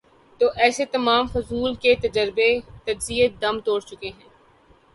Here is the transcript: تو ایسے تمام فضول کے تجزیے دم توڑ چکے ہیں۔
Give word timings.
تو 0.41 0.45
ایسے 0.57 0.85
تمام 0.93 1.27
فضول 1.33 1.75
کے 1.83 1.93
تجزیے 2.85 3.27
دم 3.41 3.59
توڑ 3.65 3.79
چکے 3.89 4.09
ہیں۔ 4.09 4.29